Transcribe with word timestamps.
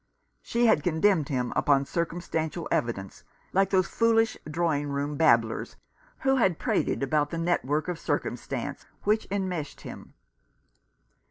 She 0.41 0.65
had 0.65 0.81
condemned 0.81 1.29
him 1.29 1.53
upon 1.55 1.85
circumstantial 1.85 2.67
evidence, 2.71 3.23
like 3.53 3.69
those 3.69 3.85
foolish 3.85 4.35
drawing 4.49 4.89
room 4.89 5.15
babblers 5.15 5.75
who 6.21 6.37
had 6.37 6.57
prated 6.57 7.03
about 7.03 7.29
the 7.29 7.37
network 7.37 7.87
of 7.87 7.99
circumstance 7.99 8.87
which 9.03 9.27
enmeshed 9.29 9.81
him. 9.81 10.15